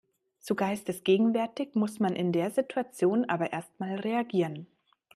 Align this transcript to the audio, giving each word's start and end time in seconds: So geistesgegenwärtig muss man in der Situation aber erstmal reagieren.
So 0.39 0.55
geistesgegenwärtig 0.55 1.75
muss 1.75 1.99
man 1.99 2.15
in 2.15 2.31
der 2.31 2.49
Situation 2.49 3.25
aber 3.29 3.53
erstmal 3.53 3.97
reagieren. 3.99 4.65